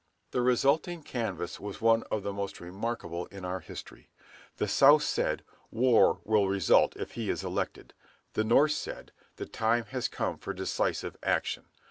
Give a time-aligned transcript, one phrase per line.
[0.31, 4.09] The resulting canvass was one of the most remarkable in our history.
[4.57, 7.93] The South said, "War will result if he is elected."
[8.33, 11.65] The North said, "The time has come for decisive action."